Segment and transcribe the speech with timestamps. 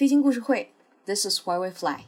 [0.00, 0.72] 飞行故事会
[1.04, 2.06] ，This is why we fly。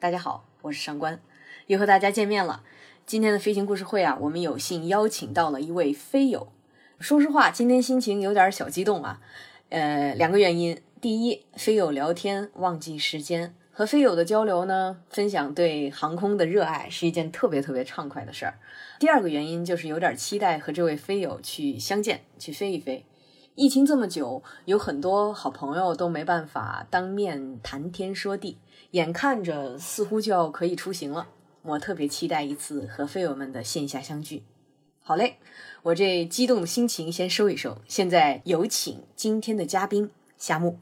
[0.00, 1.20] 大家好，我是上官，
[1.68, 2.64] 又和大家见面了。
[3.06, 6.48] 今天的飞行故事会啊，我们有幸邀请到了一位飞友。
[6.98, 9.20] 说实话，今天心情有点小激动啊。
[9.68, 10.82] 呃，两个原因。
[11.00, 18.58] 第一，飞友聊天忘记时间，和飞友的交流呢，分享对航空的热爱是一件特别特别畅快的事儿。
[19.00, 23.06] 第二个原因就是有点期待和这位飞友去相见，去飞一飞。
[23.54, 28.58] 疫情这么久，有很多好朋友都没办法当面谈天说地。
[28.90, 31.28] 眼看着似乎就要可以出行了，
[31.62, 34.42] 我特别期待一次和飞友们的线下相聚。
[35.02, 35.38] 好嘞，
[35.84, 37.78] 我这激动的心情先收一收。
[37.88, 40.78] 现在有请今天的嘉宾夏木。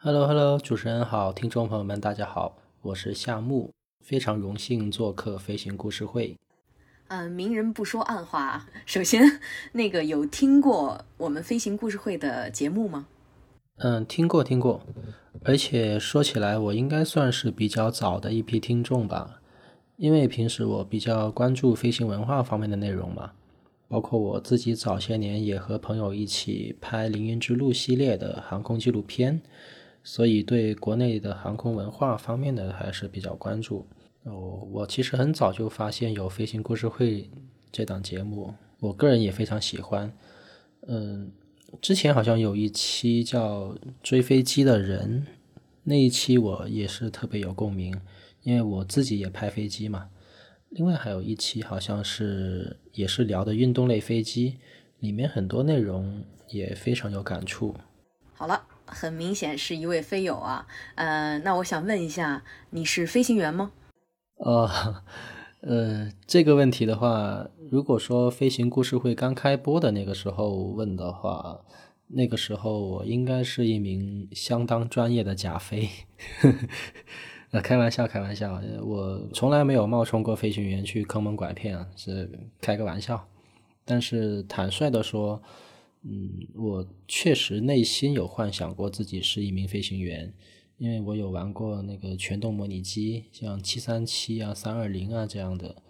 [0.00, 6.36] Hello，Hello，主持人好，听众朋友们大家好，我是夏木，非常荣幸做客飞行故事会。
[7.08, 8.68] 嗯，明人不说暗话。
[8.86, 9.40] 首先，
[9.72, 13.08] 那个有听过我们飞行故事会的节目吗？
[13.78, 14.80] 嗯，听过听过。
[15.42, 19.40] 而且说起来，我应该算是比较早的一批听众吧，
[19.96, 23.32] 因为平时我比较关注飞行文化方面的内容嘛，
[23.88, 29.42] 包括我自己早些年也和朋友一起拍《凌云之路》系列的航空纪录片，
[30.02, 33.86] 所以对国内的航空文化方面的还是比较关注。
[34.24, 37.22] 哦，我其实很早就发现有《飞行故事会》
[37.70, 40.12] 这档节目，我个人也非常喜欢。
[40.86, 41.30] 嗯。
[41.82, 45.26] 之前好像有一期叫《追飞机的人》，
[45.84, 47.94] 那一期我也是特别有共鸣，
[48.42, 50.08] 因为我自己也拍飞机嘛。
[50.70, 54.56] 另外还有一期好像是也是聊的运动类飞机，
[55.00, 57.74] 里面很多内容也非常有感触。
[58.32, 63.72] 好了，很明显是一位飞友啊，呃，那我想问一下，你是飞行员吗？
[64.36, 64.68] 呃，
[65.62, 67.46] 呃，这个问题的话。
[67.70, 71.60] 如果说飞行故事会刚开播的那个时候问的话，
[72.06, 75.86] 那个时候我应该是一名相当专业的假飞。
[77.52, 82.30] 呃，开玩笑，开玩笑，我从来没有冒充过飞行员去坑蒙拐骗，是
[82.62, 83.22] 开个玩笑。
[83.84, 85.42] 但是坦率的说，
[86.02, 90.32] 嗯，我确实内心有幻想过自己是一名飞行员，
[90.78, 95.82] 因为我有玩过那个全动模拟机，像七三七啊、三二零啊这样的。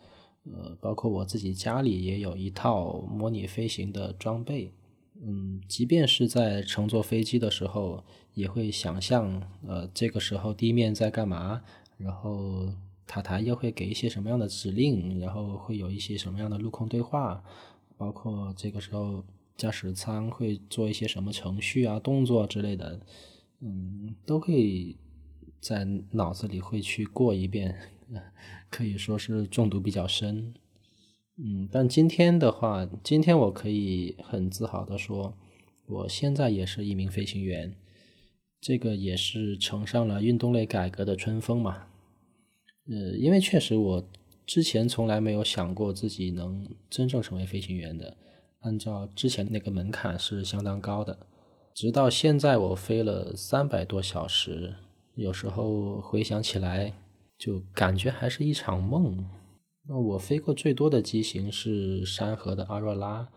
[0.51, 4.73] 呃，包括我自己家里也有一套模拟飞行的装备，
[5.21, 8.03] 嗯，即便是在乘坐飞机的时候，
[8.33, 11.61] 也会想象，呃，这个时候地面在干嘛，
[11.99, 12.67] 然后
[13.07, 17.45] 塔台又会给一些什么样的指令，然后会有一些什么样的陆空对话，
[17.99, 19.23] 包括这个时候
[19.59, 22.99] 驾驶舱会做一些什么程序啊、动作之类的，
[23.61, 24.97] 嗯，都会
[25.61, 27.77] 在脑子里会去过一遍。
[28.71, 30.55] 可以说是中毒比较深，
[31.37, 35.37] 嗯，但今天的话，今天我可以很自豪的说，
[35.87, 37.75] 我现在也是一名飞行员，
[38.61, 41.89] 这个也是乘上了运动类改革的春风嘛，
[42.87, 44.09] 呃，因为确实我
[44.47, 48.17] 之前从来没有想过自己能真正成为飞行员的，
[48.61, 51.19] 按照之前那个门槛是相当高的，
[51.75, 54.75] 直到现在我飞了三百多小时，
[55.15, 56.93] 有时候回想起来。
[57.39, 59.25] 就感觉还是一场梦。
[59.89, 63.29] 那我飞过最多的机型是山河的阿若拉，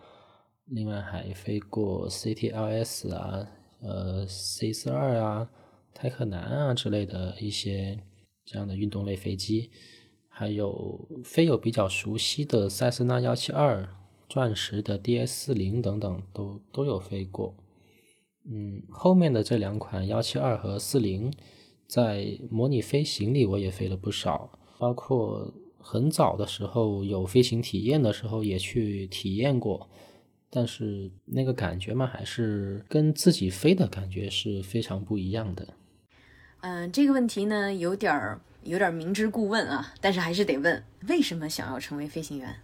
[0.65, 3.47] 另外还飞过 CTLS 啊、
[3.79, 5.47] 呃 C 四二啊、
[5.93, 7.99] 泰克南啊之类的一些
[8.43, 9.69] 这样的运动类飞机，
[10.27, 13.87] 还有飞友比较熟悉的塞斯纳幺七二、
[14.31, 17.53] 钻石的 DS 四零等等都都有飞过。
[18.45, 21.29] 嗯，后面的这两款幺七二和四零。
[21.87, 24.49] 在模拟飞行里，我也飞了不少，
[24.79, 29.89] 包括很早的时候有飞行体验的时候也去体验过，
[30.49, 35.67] 但是那个感觉嘛，还是跟自己飞的感觉是非常不一样的。
[36.61, 42.55] 嗯，这个问题呢，有点儿有点明知故问啊，但是还是得问，为什么想要成为飞行员？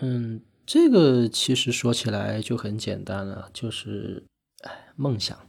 [0.00, 4.24] 嗯，这个其实说起来就很简单了，就是
[4.96, 5.38] 梦想。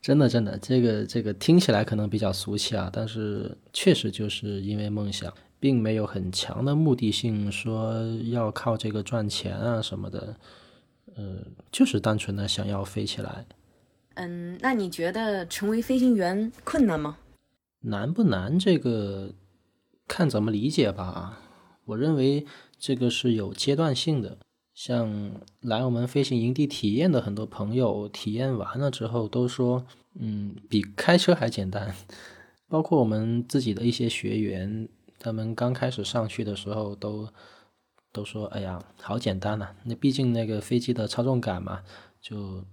[0.00, 7.92] 真的，真的，这个这个听起来可能比较俗气啊，但是确实就是因为梦想，并没有很强的目的性，说
[8.30, 10.36] 要靠这个赚钱啊什么的，
[11.16, 11.38] 呃，
[11.72, 13.44] 就是单纯的想要飞起来。
[14.14, 17.18] 嗯，那你觉得成为飞行员困难吗？
[17.80, 18.56] 难不难？
[18.58, 19.32] 这个
[20.06, 21.40] 看怎么理解吧。
[21.84, 22.46] 我认为
[22.78, 24.38] 这个是有阶段性的。
[24.74, 29.86] 像来我们飞行营地体验的很多朋友，体验完了之后都说，
[30.18, 31.94] 嗯，比开车还简单。
[32.68, 34.88] 包括我们自己的一些学员，
[35.18, 37.28] 他们刚开始上去的时候都
[38.12, 41.82] 都说哎呀好简单呐、那毕竟那个飞机的操纵杆嘛，
[42.20, 42.64] 就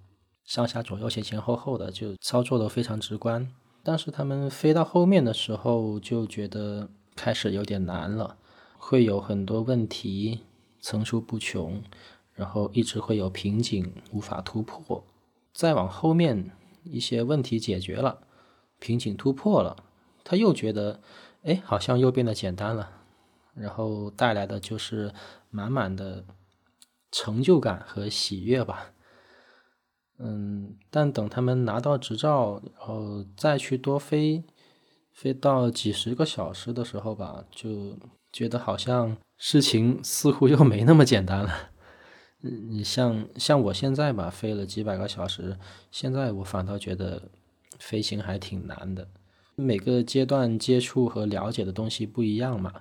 [0.45, 3.49] 上下左右前前后后的，就操作的非常直观。
[3.83, 8.37] 但是他们飞到后面的时候，就觉得开始有点难了，
[8.85, 10.41] 会有很多问题
[10.81, 11.81] 层出不穷，
[12.33, 15.01] 然后一直会有瓶颈无法突破。
[15.53, 16.51] 再往后面
[16.83, 18.27] 一些问题解决了，
[18.79, 19.85] 瓶颈突破了，
[20.25, 20.99] 他又觉得
[21.43, 22.91] 哎好像又变得简单了，
[23.55, 25.13] 然后带来的就是
[25.49, 26.25] 满满的
[27.09, 28.91] 成就感和喜悦吧。
[30.19, 34.43] 嗯，但等他们拿到执照，然后再去多飞，
[35.13, 37.97] 飞到几十个小时的时候吧，就
[38.33, 41.69] 觉得好像事情似乎又没那么简单了。
[42.41, 45.57] 嗯，你像像我现在吧，飞了几百个小时，
[45.91, 47.29] 现在我反倒觉得
[47.79, 49.07] 飞行还挺难的。
[49.55, 52.73] 每个阶段接触和了解的东西不一样嘛。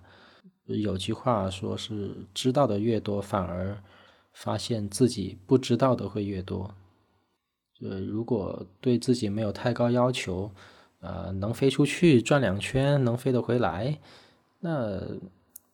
[0.64, 3.76] 有句话说是知道的越多，反而
[4.32, 6.74] 发现自己不知道的会越多。
[7.82, 10.50] 呃，如果对自己没有太高要求，
[11.00, 13.98] 呃，能飞出去转两圈，能飞得回来，
[14.60, 15.00] 那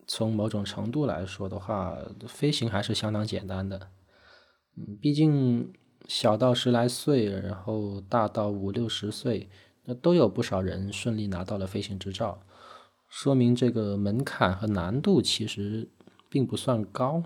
[0.08, 1.96] 从某种程度来说的话，
[2.26, 3.88] 飞行还是相当简单的。
[4.76, 5.70] 嗯，毕竟
[6.06, 9.48] 小到十来岁，然后大到五六十岁，
[9.84, 12.40] 那都有不少人顺利拿到了飞行执照，
[13.08, 15.88] 说明这个门槛和难度其实
[16.30, 17.22] 并不算高。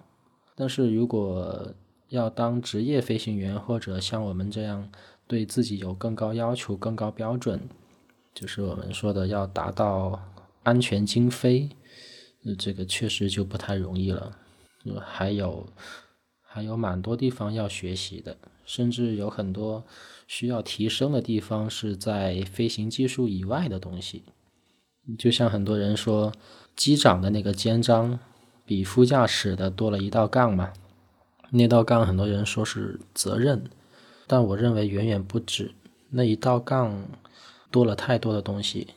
[0.56, 1.73] 但是如果
[2.08, 4.90] 要当职业飞行员，或者像我们这样
[5.26, 7.61] 对自己有更高要求、更高标准，
[8.34, 10.20] 就是我们说的要达到
[10.62, 11.70] 安全经飞，
[12.59, 14.37] 这个确实就不太容易了。
[15.00, 15.67] 还有
[16.41, 19.85] 还有蛮多地方要学习的，甚至有很多
[20.27, 24.25] 需要提升的地方是在飞行技术以外的东西。
[25.19, 26.33] 就像很多人说，
[26.77, 28.19] 机长的那个肩章
[28.65, 30.73] 比副驾驶的多了一道杠嘛。
[31.50, 33.65] 那道杠，很多人说是责任，
[34.27, 35.75] 但我认为远远不止
[36.11, 37.09] 那一道杠，
[37.71, 38.89] 多了太多的东西。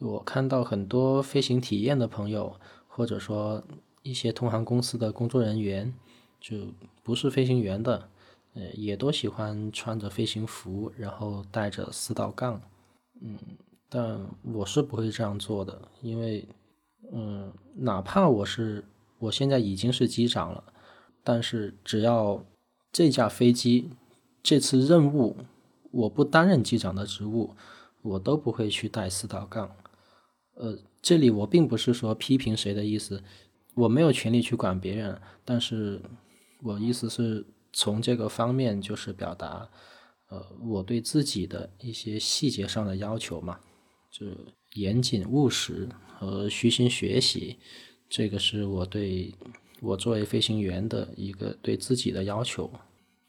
[0.00, 2.56] 我看到很多飞行体验的朋友，
[2.96, 3.60] 或者说
[4.02, 5.92] 一些同行公司的工作人员，
[6.40, 6.68] 就
[7.02, 8.08] 不是飞行员的，
[8.54, 12.60] 呃，也都喜欢穿着飞行服，然后带着四道杠。
[13.20, 13.36] 嗯，
[13.88, 16.46] 但我是不会这样做的，因为，
[17.10, 18.84] 嗯，哪怕我是
[19.18, 20.62] 我现在已经是机长了。
[21.24, 22.44] 但是只要
[22.92, 23.90] 这架飞机
[24.40, 25.36] 这次任务
[25.90, 27.56] 我不担任机长的职务，
[28.02, 29.68] 我都不会去带四道杠。
[30.54, 33.22] 呃，这里我并不是说批评谁的意思，
[33.74, 35.20] 我没有权利去管别人。
[35.44, 36.00] 但是
[36.62, 39.68] 我意思是从这个方面就是表达，
[40.30, 43.58] 呃，我对自己的一些细节上的要求嘛，
[44.10, 44.26] 就
[44.74, 47.58] 严谨务实和虚心学习，
[48.08, 49.34] 这个是我对。
[49.80, 52.70] 我作为飞行员的一个对自己的要求，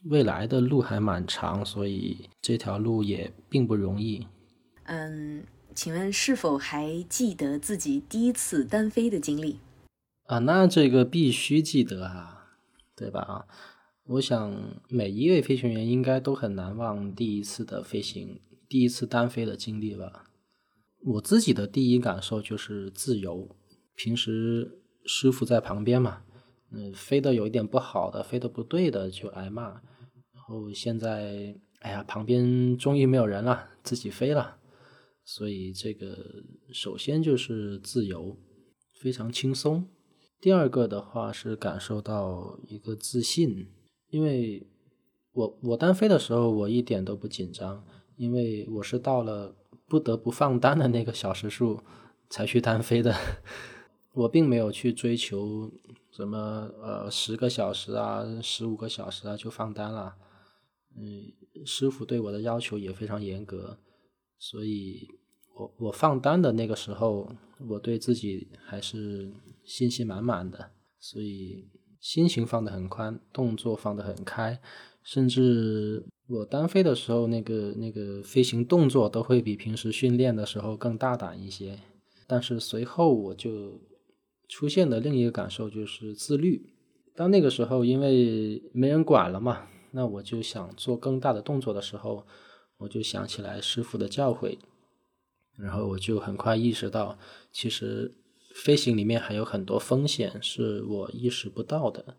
[0.04, 4.26] 未来的路还蛮长，所以这条路也并不容易。
[4.86, 5.44] 嗯，
[5.76, 9.60] 请问是否还记得自己第一次单飞的经历？
[10.24, 12.48] 啊，那这个必须记得啊，
[12.96, 13.20] 对吧？
[13.20, 13.46] 啊，
[14.06, 18.40] 我想每一位飞行员应该都很难忘第一次的飞行，
[18.70, 20.24] 第一次单飞的经历吧。
[21.04, 23.54] 我自己的第一感受就是自由，
[23.96, 26.22] 平时师傅在旁边嘛。
[26.72, 29.82] 嗯，飞的有一点不好的，飞的不对的就挨骂。
[30.34, 34.56] 然后现在，哎呀，旁边终于没有人了，自己飞了。
[35.26, 38.38] 所以这个首先就是自由，
[38.94, 39.90] 非常轻松。
[40.40, 43.68] 第二个的话是感受到一个自信，
[44.10, 44.68] 因为
[45.34, 47.84] 我我单飞的时候我一点都不紧张，
[48.16, 49.56] 因为我是到了
[49.88, 51.82] 不得不放单的那个小时数
[52.30, 53.16] 才去单飞的，
[54.14, 55.72] 我并没有去追求。
[56.12, 60.16] 什么呃十个小时啊，十五个小时啊就放单了，
[60.96, 61.34] 嗯，
[61.66, 63.78] 师傅对我的要求也非常严格，
[64.48, 65.08] 所以
[65.56, 67.28] 我我放单的那个时候，
[67.68, 69.32] 我对自己还是
[69.64, 71.66] 信心满满的，所以
[72.00, 74.60] 心情放得很宽，动作放得很开，
[75.02, 81.80] 甚至我单飞的时候，那个那个飞行动作都会比平时训练的时候更大胆一些，
[82.28, 83.82] 但是随后我就。
[84.48, 86.70] 出现的另一个感受就是自律。
[87.16, 92.24] 当那个时候，因为没人管了嘛，那我就想做更大的动作的时候，
[92.78, 94.58] 我就想起来师傅的教诲，
[95.58, 97.18] 然后我就很快意识到，
[97.52, 98.14] 其实
[98.54, 102.18] 飞行里面还有很多风险是我意识不到的。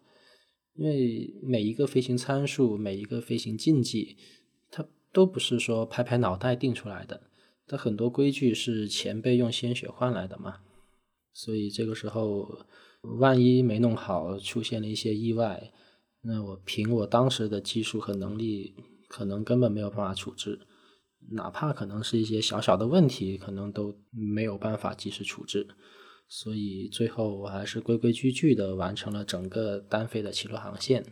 [0.75, 4.17] 因为每一个飞行参数、每一个飞行禁忌，
[4.71, 7.31] 它都不是说拍拍脑袋定出来的，
[7.67, 10.61] 它很多规矩是前辈用鲜血换来的嘛。
[11.33, 12.67] 所以这个时候，
[13.19, 15.73] 万一没弄好，出现了一些意外，
[16.21, 18.75] 那我凭我当时的技术和能力，
[19.09, 20.61] 可能根本没有办法处置，
[21.33, 25.67] 哪怕可能是一些小小的问题，可能都没有办法及时处置。
[26.29, 31.05] 所以最后我还是规规矩矩的完成了整个单飞的起落航线。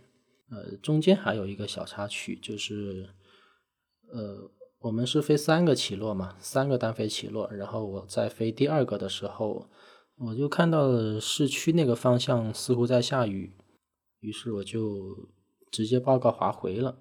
[0.50, 3.08] 呃，中间还有一个小插曲，就是
[4.12, 9.68] 呃，我们是飞三个起落嘛，三个单飞起落，然后我在飞第二个的时候。
[10.16, 13.52] 我就看到了市区那个方向似乎在下雨，
[14.20, 15.28] 于是我就
[15.72, 16.96] 直接报告滑回了。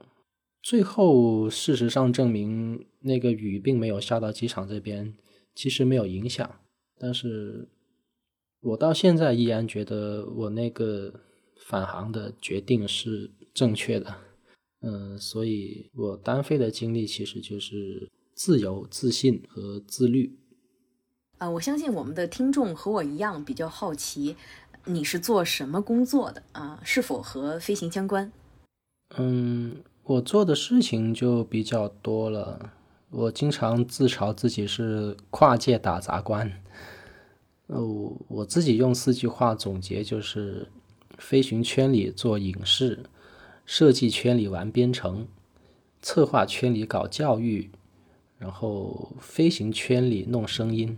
[0.64, 5.14] 最后事实上证明，那个雨并没有下到机场这边，
[5.54, 6.50] 其实没有影响。
[6.98, 7.68] 但是
[8.62, 11.14] 我到现在依然觉得我那个
[11.58, 14.16] 返航的决定是正确的。
[14.80, 20.40] 嗯，所以我单飞的经历其实就是自由、自信和自律。
[21.40, 24.38] 呃，我相信我们的听众和我一样比较好奇，
[24.86, 26.80] 你是做什么工作的啊？
[26.86, 28.32] 是否和飞行相关？
[29.18, 32.72] 嗯，我做的事情就比较多了。
[33.10, 36.52] 我经常自嘲自己是跨界打杂官。
[37.68, 40.68] 哦，我自己用四句话总结就是：
[41.18, 43.00] 飞行圈里做影视，
[43.66, 45.26] 设计圈里玩编程，
[46.02, 47.70] 策划圈里搞教育，
[48.38, 50.98] 然后飞行圈里弄声音。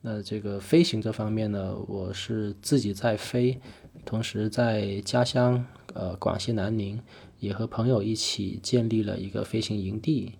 [0.00, 3.58] 那这个飞行这方面呢，我是自己在飞，
[4.04, 7.00] 同时在家乡呃广西南宁
[7.44, 10.32] 也和朋友一起建立了一个飞行营地。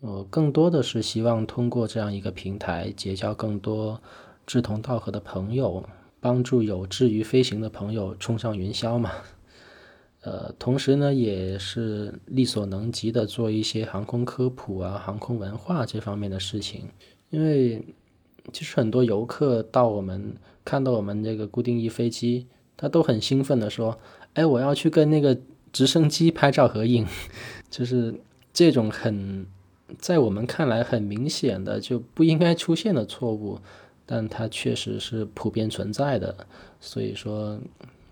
[0.00, 4.00] 我更多的是希望通过这样一个平台结交更多
[4.46, 5.84] 志同道合的朋友，
[6.20, 9.10] 帮助有志于飞行的朋友冲上云霄嘛。
[10.20, 16.88] 呃，同时呢，也是力所能及的做一些航空科普啊、航空文化这方面的事情，
[17.30, 17.82] 因为。
[18.52, 23.96] 其实很多游客到我们看到我们这个固定翼飞机，他都很兴奋的说
[24.34, 25.38] ：“哎，我要去跟那个
[25.72, 27.06] 直升机拍照合影。”
[27.70, 28.14] 就是
[28.52, 29.46] 这种很
[29.98, 33.58] 在我们看来很明显的就不应该出现的错误，
[34.04, 36.46] 但它确实是普遍存在的。
[36.80, 37.58] 所以说，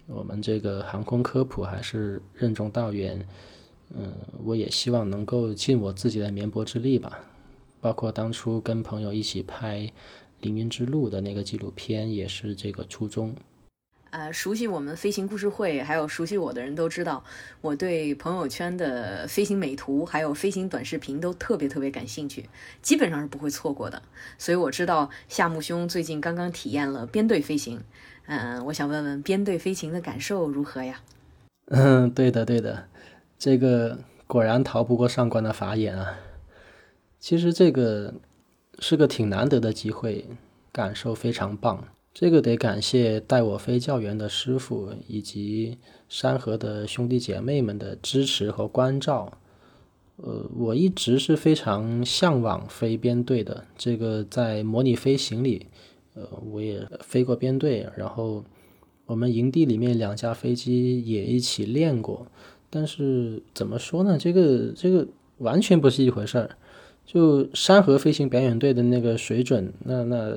[0.06, 3.26] 我们这个航空科普还是任重道远。
[3.92, 4.12] 嗯，
[4.44, 7.20] 我也希望能够尽我自己的绵薄之力吧。
[7.80, 9.80] 包括当初跟朋友一起拍
[10.40, 13.34] 《凌云之路》的那个纪录片，也是这个初衷。
[14.10, 17.22] 呃，熟悉我们飞行故事会，还有熟悉我的人都知道，
[17.60, 22.48] 我对朋友圈的飞行美图，还有飞行短视频都特别特别感兴趣，
[22.82, 24.02] 基本上是不会错过的。
[24.36, 27.80] 所以我知道夏木兄最近刚刚体验了编队飞行，
[28.26, 31.00] 嗯，我想问问编队飞行的感受如何呀？
[31.66, 32.88] 嗯，对的对的，
[33.38, 36.16] 这个果然逃不过上官的法眼啊。
[37.20, 38.14] 其实这个
[38.80, 40.26] 是个挺难得的机会，
[40.72, 41.84] 感受非常棒。
[42.12, 49.32] 这个得感谢带我飞教员的师傅以及山河的兄弟姐妹们的支持和关照。
[50.16, 53.64] 呃，我一直是非常向往飞编队的。
[53.78, 55.66] 这个在模拟飞行里，
[56.14, 58.44] 呃，我也飞过编队，然后
[59.06, 62.26] 我们营地里面两架飞机也一起练过。
[62.68, 64.18] 但是怎么说呢？
[64.18, 65.06] 这个这个
[65.38, 66.50] 完全不是一回事儿。
[67.12, 70.32] 就山河飞行表演队的那个水准，那那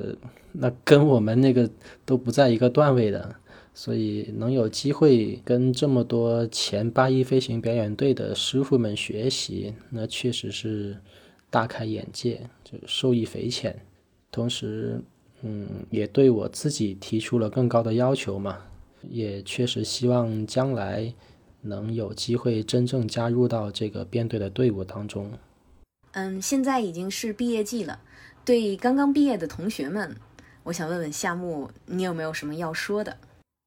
[0.50, 1.70] 那跟我们那个
[2.04, 3.32] 都不在一个段位的，
[3.72, 10.96] 所以能有机会跟这么多前八一飞行表演队的师傅们学习，那确实是
[11.48, 13.80] 大开眼界，就受益匪浅。
[14.32, 15.00] 同时，
[15.42, 18.58] 嗯，也对我自己提出了更高的要求嘛，
[19.08, 21.14] 也确实希望将来
[21.60, 25.30] 能有机会真正加入到这个编队的队伍当中。
[26.14, 28.00] 嗯，现在已经是毕业季了。
[28.44, 30.16] 对刚刚毕业的同学们，
[30.64, 33.16] 我想问问夏木，你有没有什么要说的？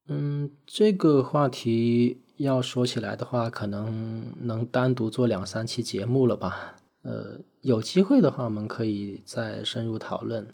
[0.08, 6.76] 嗯，这个话题要说起来的话，可能能单独做两三期节目了吧。
[7.02, 10.48] 呃，有机会的话，我们可以再深入讨论。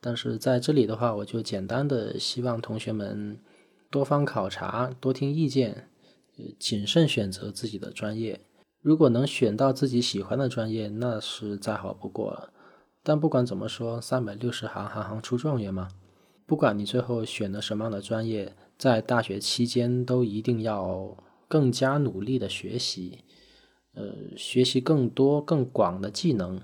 [0.00, 3.38] 但是在这里的话，我就简单的希望同学们
[3.90, 5.88] 多方考察，多听意见，
[6.58, 8.40] 谨慎选择自己的专业。
[8.86, 12.52] 如果能选到自己喜欢的专业，那是再好不过了。
[13.02, 15.88] 但不管怎么说，三百六十行，行行出状元嘛。
[16.46, 21.16] 不管你最后选的什么样的专业，在大学期间都一定要
[21.48, 23.24] 更加努力的学习，
[23.94, 26.60] 呃，学习更多更广的技能。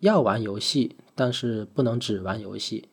[0.00, 2.88] 要玩游戏，但是不能只玩游戏，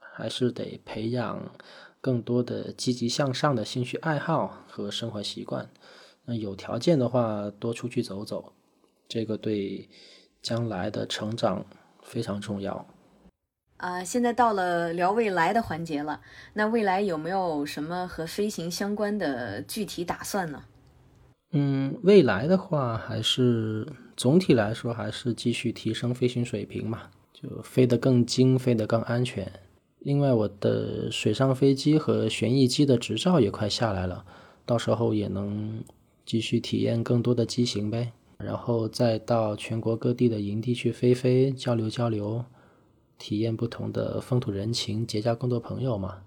[0.00, 1.52] 还是得培养
[2.00, 5.70] 更多的积极向上的兴趣爱好和生活习惯。
[6.28, 8.52] 那有条件的话，多出去走走，
[9.08, 9.88] 这个对
[10.42, 11.64] 将来的成长
[12.02, 12.86] 非常重要。
[13.78, 16.20] 啊，现在到了聊未来的环节了。
[16.52, 20.62] 那未来有没有什么和飞行相关的具体打算呢？
[21.52, 29.50] 嗯，未来的话，还是总体来说还是继续提升飞行水平嘛，就飞得更精，飞得更安全。
[30.00, 34.22] 另外，我的水上飞机和旋翼机的执照也快下来了，
[34.66, 35.82] 到时候也能
[36.28, 38.12] 继续体验更多的机型呗。
[38.36, 42.44] 然后再到全国各地的营地去飞飞，交流交流。
[43.16, 46.18] 体验不同的风土人情，结交更多朋友嘛。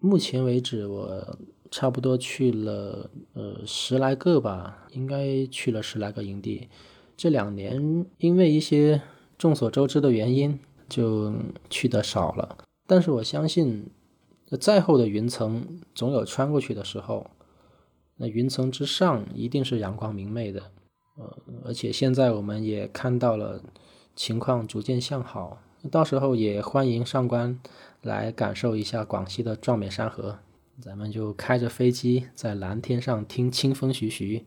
[0.00, 1.38] 目前为止，我
[1.70, 6.68] 差不多去了呃十来个吧，应该去了十来个营地。
[7.16, 9.00] 这两年因为一些
[9.38, 11.32] 众所周知的原因，就
[11.70, 12.58] 去的少了。
[12.88, 13.86] 但是我相信，
[14.58, 15.64] 再厚的云层
[15.94, 17.30] 总有穿过去的时候。
[18.16, 20.60] 那云层之上一定是阳光明媚的，
[21.16, 23.62] 呃，而且现在我们也看到了
[24.14, 25.58] 情况逐渐向好。
[25.90, 27.58] 到时候也欢迎上官
[28.02, 30.38] 来感受一下广西的壮美山河，
[30.80, 34.44] 咱们就开着飞机在蓝天上听清风徐徐，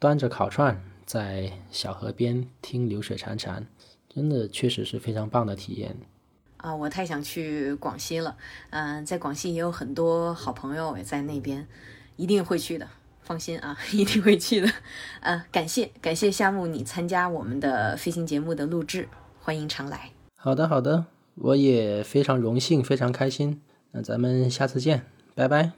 [0.00, 3.64] 端着烤串在小河边听流水潺潺，
[4.08, 5.96] 真的确实是非常棒的体验
[6.56, 6.74] 啊！
[6.74, 8.36] 我太想去广西了，
[8.70, 11.68] 嗯，在广西也有很多好朋友也在那边，
[12.16, 12.88] 一定会去的，
[13.22, 14.70] 放心啊， 一定会去的。
[15.20, 19.08] 啊，感谢感谢夏木你参加我们的飞行节目的录制，
[19.40, 20.10] 欢迎常来。
[20.36, 23.60] 好的，好的，我也非常荣幸，非常开心。
[23.92, 25.72] 那咱们下次见，拜拜。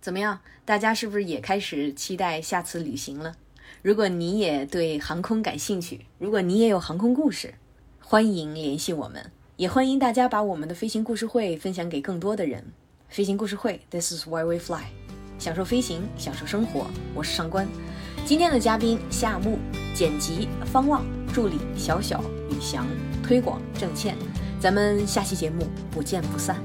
[0.00, 0.40] 怎么样？
[0.64, 3.34] 大家是不是也开始期待下次旅行了？
[3.82, 7.54] 如果你也对航空感兴趣，如果你也有航空故事，
[8.00, 9.30] 欢迎联系我们，
[9.62, 12.60] 也欢迎大家把我们的飞行故事会分享给更多的人。
[13.08, 14.82] 飞行故事会，This is why we fly，
[15.38, 16.88] 享受飞行，享受生活。
[17.14, 17.68] 我是上官。
[18.24, 19.58] 今天的嘉宾夏木，
[19.94, 22.88] 剪辑方望，助理小小、宇翔，
[23.22, 24.16] 推广郑倩，
[24.58, 26.60] 咱们下期节目不见不散。